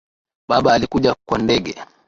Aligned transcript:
Baba 0.47 0.73
alikuja 0.73 1.15
kwa 1.25 1.37
ndege 1.39 1.75